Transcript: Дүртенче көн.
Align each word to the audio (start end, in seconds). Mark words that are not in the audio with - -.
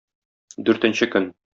Дүртенче 0.71 1.13
көн. 1.17 1.33